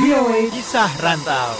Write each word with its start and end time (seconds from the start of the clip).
VOA 0.00 0.48
Kisah 0.54 0.92
Rantau. 1.02 1.50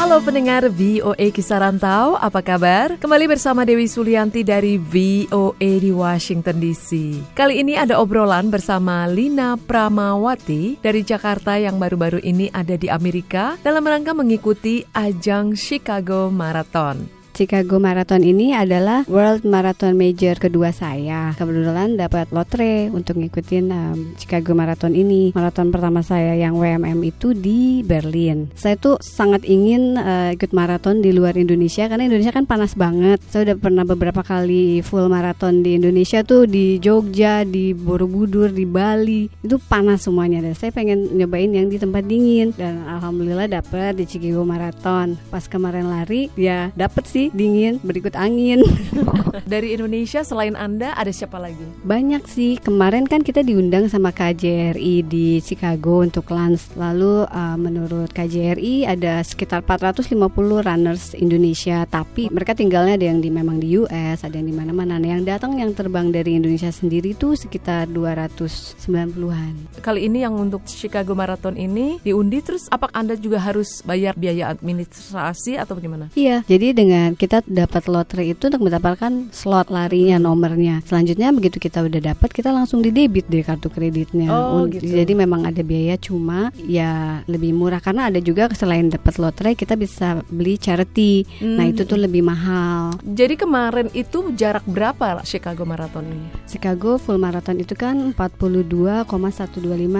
Halo 0.00 0.16
pendengar 0.24 0.70
VOA 0.72 1.28
Kisah 1.28 1.60
Rantau, 1.60 2.16
apa 2.16 2.40
kabar? 2.40 2.96
Kembali 2.96 3.28
bersama 3.28 3.68
Dewi 3.68 3.84
Sulianti 3.84 4.40
dari 4.40 4.80
VOA 4.80 5.70
di 5.76 5.92
Washington 5.92 6.56
DC. 6.56 7.20
Kali 7.36 7.60
ini 7.60 7.76
ada 7.76 8.00
obrolan 8.00 8.48
bersama 8.48 9.04
Lina 9.10 9.60
Pramawati 9.60 10.80
dari 10.80 11.04
Jakarta 11.04 11.60
yang 11.60 11.76
baru-baru 11.76 12.24
ini 12.24 12.48
ada 12.48 12.80
di 12.80 12.88
Amerika 12.88 13.60
dalam 13.60 13.84
rangka 13.84 14.16
mengikuti 14.16 14.80
ajang 14.96 15.52
Chicago 15.52 16.32
Marathon. 16.32 17.19
Chicago 17.34 17.78
Marathon 17.78 18.22
ini 18.26 18.52
adalah 18.52 19.06
World 19.06 19.46
Marathon 19.46 19.94
Major 19.94 20.36
kedua 20.36 20.74
saya. 20.74 21.32
Kebetulan 21.38 21.94
dapat 21.94 22.30
lotre 22.34 22.90
untuk 22.90 23.20
ngikutin 23.20 23.64
um, 23.70 23.98
Chicago 24.16 24.52
Marathon 24.56 24.96
ini. 24.96 25.30
Marathon 25.36 25.70
pertama 25.70 26.02
saya 26.02 26.34
yang 26.34 26.58
WMM 26.58 26.98
itu 27.06 27.36
di 27.36 27.84
Berlin. 27.86 28.50
Saya 28.56 28.76
tuh 28.76 28.98
sangat 29.02 29.46
ingin 29.46 30.00
uh, 30.00 30.34
ikut 30.34 30.50
maraton 30.56 31.04
di 31.04 31.12
luar 31.12 31.36
Indonesia 31.36 31.86
karena 31.86 32.08
Indonesia 32.08 32.32
kan 32.34 32.48
panas 32.48 32.74
banget. 32.74 33.22
Saya 33.30 33.52
udah 33.52 33.56
pernah 33.60 33.84
beberapa 33.86 34.22
kali 34.24 34.82
full 34.82 35.06
maraton 35.06 35.62
di 35.62 35.76
Indonesia 35.76 36.24
tuh 36.24 36.48
di 36.48 36.80
Jogja, 36.80 37.44
di 37.46 37.76
Borobudur, 37.76 38.50
di 38.50 38.64
Bali. 38.64 39.28
Itu 39.44 39.60
panas 39.60 40.08
semuanya 40.08 40.40
dan 40.40 40.56
saya 40.56 40.72
pengen 40.72 41.12
nyobain 41.14 41.52
yang 41.52 41.68
di 41.68 41.76
tempat 41.76 42.06
dingin 42.08 42.56
dan 42.56 42.84
alhamdulillah 42.88 43.48
dapet 43.50 44.00
di 44.00 44.04
Chicago 44.08 44.42
Marathon. 44.48 45.20
Pas 45.28 45.44
kemarin 45.44 45.88
lari 45.90 46.32
ya 46.38 46.72
dapet 46.72 47.04
sih 47.04 47.19
dingin 47.36 47.76
berikut 47.84 48.16
angin. 48.16 48.64
Dari 49.52 49.76
Indonesia 49.76 50.24
selain 50.24 50.56
Anda 50.56 50.96
ada 50.96 51.12
siapa 51.12 51.36
lagi? 51.36 51.60
banyak 51.90 52.22
sih. 52.30 52.54
Kemarin 52.62 53.02
kan 53.10 53.26
kita 53.26 53.42
diundang 53.42 53.90
sama 53.90 54.14
KJRI 54.14 55.02
di 55.02 55.42
Chicago 55.42 56.06
untuk 56.06 56.30
lunch. 56.30 56.70
Lalu 56.78 57.26
uh, 57.26 57.58
menurut 57.58 58.14
KJRI 58.14 58.86
ada 58.86 59.26
sekitar 59.26 59.66
450 59.66 60.14
runners 60.62 61.18
Indonesia. 61.18 61.82
Tapi 61.90 62.30
mereka 62.30 62.54
tinggalnya 62.54 62.94
ada 62.94 63.06
yang 63.10 63.18
di 63.18 63.26
memang 63.26 63.58
di 63.58 63.74
US 63.82 64.22
ada 64.22 64.38
yang 64.38 64.46
di 64.46 64.54
mana-mana. 64.54 65.02
Nah 65.02 65.18
yang 65.18 65.26
datang 65.26 65.58
yang 65.58 65.74
terbang 65.74 66.14
dari 66.14 66.38
Indonesia 66.38 66.70
sendiri 66.70 67.18
tuh 67.18 67.34
sekitar 67.34 67.90
290-an 67.90 69.82
Kali 69.82 70.06
ini 70.06 70.22
yang 70.22 70.38
untuk 70.38 70.62
Chicago 70.70 71.18
Marathon 71.18 71.58
ini 71.58 71.98
diundi 72.06 72.38
terus 72.38 72.70
apa 72.70 72.86
Anda 72.94 73.18
juga 73.18 73.42
harus 73.42 73.82
bayar 73.82 74.14
biaya 74.14 74.52
administrasi 74.54 75.58
atau 75.58 75.74
bagaimana? 75.74 76.12
Iya, 76.14 76.46
jadi 76.46 76.70
dengan 76.70 77.09
kita 77.14 77.42
dapat 77.46 77.86
lotre 77.86 78.22
itu 78.26 78.50
untuk 78.50 78.62
mendapatkan 78.66 79.30
slot 79.30 79.70
larinya 79.70 80.18
nomornya. 80.18 80.82
Selanjutnya 80.84 81.30
begitu 81.30 81.56
kita 81.56 81.82
udah 81.82 82.14
dapat 82.14 82.30
kita 82.30 82.50
langsung 82.50 82.82
di 82.82 82.90
debit 82.90 83.26
deh 83.30 83.42
kartu 83.42 83.70
kreditnya. 83.70 84.28
Oh, 84.30 84.66
gitu. 84.66 84.84
Jadi 84.84 85.12
memang 85.14 85.46
ada 85.46 85.62
biaya 85.62 85.96
cuma 85.96 86.50
ya 86.60 87.22
lebih 87.24 87.54
murah 87.54 87.80
karena 87.80 88.10
ada 88.10 88.18
juga 88.18 88.50
selain 88.52 88.90
dapat 88.90 89.16
lotre 89.16 89.54
kita 89.54 89.74
bisa 89.74 90.20
beli 90.28 90.58
charity. 90.58 91.24
Nah, 91.40 91.64
Hmm. 91.66 91.72
itu 91.72 91.82
tuh 91.86 91.96
lebih 91.96 92.22
mahal. 92.22 92.98
Jadi 93.00 93.34
kemarin 93.36 93.88
itu 93.94 94.32
jarak 94.34 94.66
berapa 94.66 95.22
Chicago 95.22 95.62
Marathon 95.64 96.04
ini? 96.06 96.28
Chicago 96.44 96.98
full 96.98 97.16
marathon 97.16 97.62
itu 97.62 97.78
kan 97.78 98.10
42,125 98.12 99.06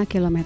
km. 0.05 0.39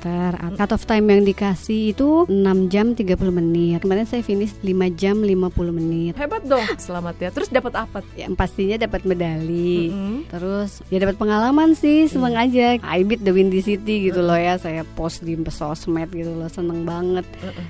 Cut 0.54 0.70
off 0.70 0.84
time 0.84 1.08
yang 1.08 1.24
dikasih 1.24 1.96
itu 1.96 2.28
6 2.28 2.68
jam 2.68 2.92
30 2.92 3.32
menit. 3.32 3.80
Kemarin 3.80 4.04
saya 4.04 4.20
finish 4.20 4.52
5 4.60 4.90
jam 4.92 5.18
50 5.18 5.72
menit. 5.72 6.12
Hebat 6.14 6.44
dong. 6.44 6.53
Selamat 6.76 7.14
ya. 7.16 7.28
Terus 7.30 7.48
dapat 7.48 7.72
apa? 7.74 7.98
Yang 8.14 8.34
pastinya 8.34 8.76
dapat 8.76 9.02
medali. 9.04 9.88
Mm-mm. 9.90 10.16
Terus 10.28 10.82
ya 10.88 10.98
dapat 10.98 11.16
pengalaman 11.16 11.72
sih, 11.72 12.06
seneng 12.06 12.34
aja. 12.34 12.76
I 12.80 13.00
beat 13.02 13.22
the 13.22 13.32
Windy 13.32 13.60
City 13.60 14.08
gitu 14.08 14.20
loh 14.20 14.36
ya. 14.36 14.56
Saya 14.56 14.82
post 14.94 15.22
di 15.22 15.34
sosmed 15.48 16.10
gitu 16.10 16.34
loh, 16.34 16.48
seneng 16.48 16.82
banget 16.82 17.26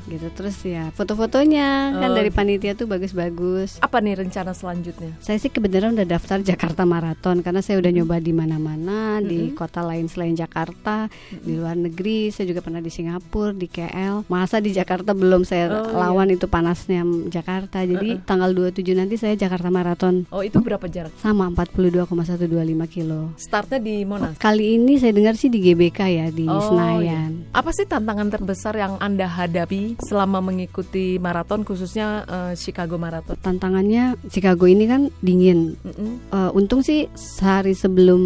gitu. 0.07 0.27
Terus 0.33 0.57
ya 0.63 0.89
foto-fotonya 0.93 1.97
kan 1.97 2.11
Oh. 2.11 2.17
dari 2.17 2.31
panitia 2.31 2.73
tuh 2.73 2.87
bagus-bagus. 2.87 3.79
Apa 3.81 3.99
nih 3.99 4.21
rencana 4.21 4.53
selanjutnya? 4.53 5.17
Saya 5.19 5.37
sih 5.37 5.49
kebenaran 5.49 5.95
udah 5.95 6.07
daftar 6.07 6.39
Jakarta 6.41 6.85
Marathon 6.85 7.41
karena 7.41 7.61
saya 7.61 7.81
udah 7.81 7.91
nyoba 7.91 8.21
di 8.21 8.33
mana-mana 8.33 9.19
di 9.19 9.51
kota 9.53 9.81
lain 9.81 10.07
selain 10.07 10.35
Jakarta, 10.35 11.09
di 11.31 11.57
luar 11.57 11.75
negeri. 11.75 12.29
Saya 12.31 12.49
juga 12.49 12.61
pernah 12.61 12.81
di 12.81 12.91
Singapura, 12.93 13.53
di 13.53 13.67
KL. 13.67 14.27
Masa 14.29 14.61
di 14.61 14.71
Jakarta 14.71 15.13
belum 15.13 15.43
saya 15.43 15.67
Oh, 15.75 15.97
lawan 15.97 16.29
itu 16.29 16.45
panasnya 16.47 17.03
Jakarta. 17.27 17.83
Jadi 17.83 18.21
tanggal 18.23 18.53
27 18.75 18.99
nanti 18.99 19.15
saya 19.15 19.39
Jakarta 19.39 19.71
Marathon 19.71 20.27
Oh 20.35 20.43
itu 20.43 20.59
berapa 20.59 20.83
jarak? 20.91 21.15
sama 21.17 21.47
42,125 21.47 22.51
kilo. 22.91 23.31
Startnya 23.39 23.79
di 23.79 24.03
Monas. 24.03 24.35
Kali 24.37 24.75
ini 24.75 24.99
saya 24.99 25.15
dengar 25.15 25.39
sih 25.39 25.47
di 25.47 25.63
GBK 25.63 26.01
ya 26.11 26.27
di 26.29 26.45
Oh, 26.45 26.59
Senayan. 26.61 27.47
Apa 27.55 27.71
sih 27.71 27.87
tantangan 27.87 28.29
terbesar 28.29 28.75
yang 28.75 28.99
Anda 28.99 29.31
hadapi 29.31 30.03
selama 30.03 30.43
mengikuti 30.43 31.17
maraton 31.17 31.63
khususnya 31.63 32.27
eh, 32.27 32.53
Chicago 32.59 32.99
Marathon? 32.99 33.39
Tantangannya 33.39 34.19
Chicago 34.29 34.67
ini 34.67 34.85
kan 34.85 35.07
dingin. 35.23 35.79
Mm-mm. 35.81 36.13
Eh, 36.35 36.51
untung 36.53 36.83
sih 36.83 37.07
sehari 37.15 37.73
sebelum 37.73 38.21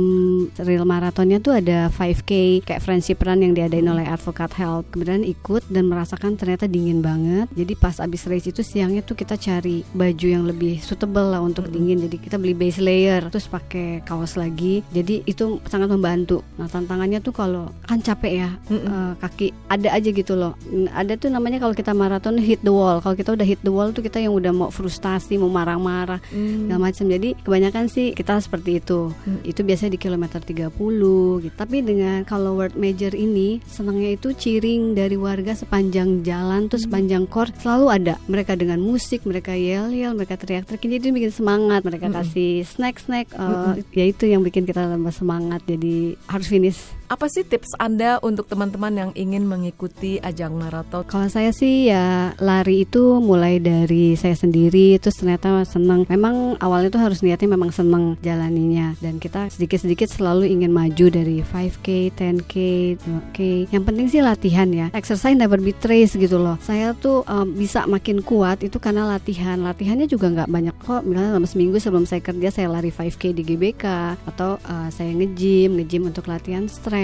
real 0.59 0.89
maratonnya 0.89 1.39
tuh 1.39 1.59
ada 1.59 1.93
5K 1.93 2.65
kayak 2.65 2.81
friendship 2.83 3.21
run 3.21 3.45
yang 3.45 3.53
diadain 3.53 3.87
oleh 3.87 4.09
Advocate 4.09 4.57
Health. 4.57 4.89
Kemudian 4.91 5.23
ikut 5.23 5.69
dan 5.69 5.87
merasakan 5.87 6.41
ternyata 6.41 6.65
dingin 6.65 7.05
banget. 7.05 7.51
Jadi 7.53 7.73
pas 7.75 7.99
abis 7.99 8.25
race 8.25 8.49
itu 8.49 8.63
siangnya 8.63 9.05
tuh 9.05 9.15
kita 9.15 9.37
cari 9.37 9.83
baju 9.93 10.27
yang 10.27 10.38
lebih 10.45 10.79
suitable 10.79 11.33
lah 11.33 11.41
untuk 11.41 11.71
dingin. 11.71 12.03
Jadi 12.05 12.17
kita 12.19 12.37
beli 12.37 12.55
base 12.55 12.79
layer 12.79 13.27
terus 13.31 13.49
pakai 13.49 14.03
kaos 14.05 14.37
lagi. 14.37 14.85
Jadi 14.93 15.25
itu 15.25 15.59
sangat 15.67 15.89
membantu. 15.89 16.45
Nah 16.61 16.69
tantangannya 16.69 17.19
tuh 17.19 17.33
kalau 17.33 17.71
kan 17.87 17.99
capek 17.99 18.33
ya 18.45 18.51
eh, 18.69 19.13
kaki 19.19 19.51
ada 19.71 19.89
aja 19.95 20.09
gitu 20.11 20.35
loh. 20.35 20.53
Ada 20.93 21.17
tuh 21.17 21.33
namanya 21.33 21.59
kalau 21.59 21.73
kita 21.73 21.97
maraton 21.97 22.37
hit 22.37 22.61
the 22.61 22.71
wall. 22.71 23.01
Kalau 23.01 23.17
kita 23.17 23.33
udah 23.33 23.47
hit 23.47 23.61
the 23.65 23.73
wall 23.73 23.89
tuh 23.91 24.05
kita 24.05 24.21
yang 24.21 24.37
udah 24.37 24.53
mau 24.53 24.69
frustasi, 24.69 25.41
mau 25.41 25.49
marah-marah 25.49 26.21
Hmm. 26.29 26.69
segala 26.69 26.81
macam. 26.91 27.05
Jadi 27.09 27.29
kebanyakan 27.41 27.85
sih 27.89 28.13
kita 28.13 28.37
seperti 28.43 28.83
itu. 28.83 29.15
Itu 29.47 29.65
biasanya 29.65 29.97
di 29.97 30.01
kilometer 30.03 30.41
30 30.45 31.41
gitu. 31.41 31.55
Tapi 31.57 31.81
dengan 31.81 32.27
kalau 32.27 32.59
world 32.59 32.77
major 32.77 33.15
ini 33.15 33.63
senangnya 33.65 34.13
itu 34.13 34.35
ciring 34.35 34.93
dari 34.93 35.17
warga 35.17 35.55
sepanjang 35.55 36.21
jalan 36.21 36.69
tuh 36.69 36.77
sepanjang 36.77 37.25
kor 37.31 37.49
selalu 37.63 37.87
ada. 37.89 38.15
Mereka 38.29 38.59
dengan 38.59 38.83
musik, 38.83 39.25
mereka 39.25 39.55
yel-yel, 39.55 40.13
mereka 40.13 40.28
teriak-teriak. 40.37 41.01
Jadi 41.01 41.09
bikin 41.15 41.33
semangat. 41.33 41.81
Mereka 41.87 42.13
kasih 42.13 42.67
snack-snack 42.67 43.33
eh, 43.33 43.81
ya 43.95 44.05
itu 44.05 44.29
yang 44.29 44.45
bikin 44.45 44.69
kita 44.69 44.85
tambah 44.85 45.15
semangat. 45.15 45.65
Jadi 45.65 46.19
harus 46.29 46.49
finish. 46.51 46.98
Apa 47.09 47.25
sih 47.33 47.41
tips 47.41 47.73
Anda 47.81 48.21
untuk 48.21 48.53
teman-teman 48.53 48.93
yang 48.93 49.11
ingin 49.17 49.49
mengikuti 49.49 50.21
ajang 50.21 50.61
maraton? 50.61 51.09
Kalau 51.09 51.25
saya 51.33 51.57
sih 51.57 51.89
ya 51.89 52.37
lari 52.37 52.85
itu 52.85 53.25
mulai 53.25 53.57
dari 53.57 54.13
saya 54.13 54.37
sendiri 54.37 55.01
terus 55.01 55.17
ternyata 55.17 55.65
senang. 55.65 56.05
Memang 56.05 56.61
awalnya 56.61 56.93
tuh 56.93 57.01
harus 57.01 57.25
niatnya 57.25 57.57
memang 57.57 57.73
senang 57.73 58.21
jalaninya 58.21 58.93
dan 59.01 59.17
kita 59.17 59.49
sedikit-sedikit 59.49 60.05
selalu 60.13 60.53
ingin 60.53 60.69
maju 60.69 61.09
dari 61.09 61.41
5K, 61.41 62.13
10K, 62.13 62.55
2K. 63.01 63.39
Yang 63.73 63.85
penting 63.89 64.07
sih 64.13 64.21
latihan 64.21 64.69
ya. 64.69 64.93
Exercise 64.93 65.33
never 65.33 65.57
betrays 65.57 66.13
gitu 66.13 66.37
loh. 66.37 66.61
Saya 66.61 66.93
tuh 66.93 67.25
um, 67.25 67.57
bisa 67.57 67.89
makin 67.89 68.21
kuat 68.21 68.61
itu 68.61 68.77
karena 68.77 69.09
latihan. 69.09 69.57
Latihannya 69.65 70.13
juga 70.13 70.29
nggak 70.29 70.53
banyak 70.53 70.77
kok. 70.85 71.09
Misalnya 71.09 71.33
selama 71.33 71.49
seminggu 71.49 71.77
sebelum 71.81 72.05
saya 72.05 72.21
kerja 72.21 72.53
saya 72.53 72.69
lari 72.69 72.93
5K 72.93 73.33
di 73.33 73.43
GBK 73.49 73.85
atau 74.29 74.61
uh, 74.61 74.93
saya 74.93 75.09
nge-gym, 75.17 75.81
nge-gym 75.81 76.05
untuk 76.05 76.29
latihan 76.29 76.69
strength 76.69 76.98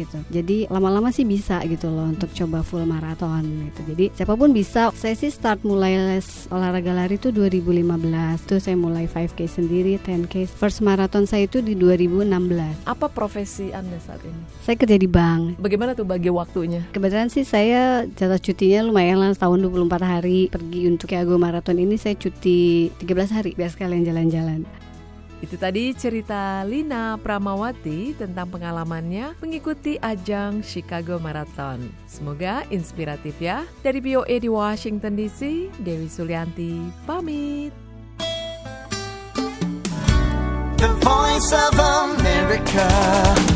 gitu. 0.00 0.18
Jadi 0.30 0.70
lama-lama 0.70 1.10
sih 1.10 1.26
bisa 1.26 1.60
gitu 1.66 1.90
loh 1.90 2.06
untuk 2.08 2.30
coba 2.30 2.62
full 2.62 2.86
maraton 2.86 3.42
gitu. 3.68 3.80
Jadi 3.92 4.04
siapa 4.14 4.38
pun 4.38 4.54
bisa. 4.54 4.94
Saya 4.94 5.18
sih 5.18 5.28
start 5.28 5.66
mulai 5.66 5.98
les 5.98 6.46
olahraga 6.48 6.94
lari 6.94 7.18
itu 7.18 7.34
2015. 7.34 8.46
Tuh 8.46 8.62
saya 8.62 8.78
mulai 8.78 9.10
5K 9.10 9.40
sendiri, 9.50 9.98
10K. 9.98 10.46
First 10.46 10.80
marathon 10.86 11.26
saya 11.26 11.50
itu 11.50 11.58
di 11.58 11.74
2016. 11.74 12.86
Apa 12.86 13.10
profesi 13.10 13.74
Anda 13.74 13.98
saat 13.98 14.22
ini? 14.22 14.40
Saya 14.62 14.78
kerja 14.78 14.96
di 14.96 15.08
bank. 15.10 15.58
Bagaimana 15.58 15.98
tuh 15.98 16.06
bagi 16.06 16.30
waktunya? 16.30 16.86
Kebetulan 16.94 17.28
sih 17.32 17.42
saya 17.42 18.06
jatah 18.14 18.38
cutinya 18.38 18.86
lumayan 18.86 19.18
lah 19.18 19.34
tahun 19.34 19.66
24 19.66 20.00
hari 20.02 20.46
pergi 20.52 20.86
untuk 20.86 21.08
Chicago 21.16 21.40
Marathon 21.40 21.80
ini 21.80 21.96
saya 21.96 22.12
cuti 22.12 22.92
13 23.00 23.32
hari 23.32 23.50
biar 23.56 23.72
sekalian 23.72 24.04
jalan-jalan. 24.04 24.85
Itu 25.44 25.60
tadi 25.60 25.92
cerita 25.92 26.64
Lina 26.64 27.20
Pramawati 27.20 28.16
tentang 28.16 28.48
pengalamannya 28.48 29.36
mengikuti 29.36 30.00
ajang 30.00 30.64
Chicago 30.64 31.20
Marathon. 31.20 31.92
Semoga 32.08 32.64
inspiratif 32.72 33.36
ya. 33.36 33.68
Dari 33.84 34.00
BOA 34.00 34.36
di 34.40 34.48
Washington 34.48 35.12
DC, 35.12 35.68
Dewi 35.84 36.08
Sulianti 36.08 36.80
pamit. 37.04 37.72
The 40.76 40.92
voice 41.00 41.50
of 41.52 41.74
America. 41.80 43.55